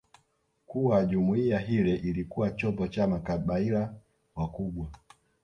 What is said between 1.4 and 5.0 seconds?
hile ilikuwa chombo cha makabaila wakubwa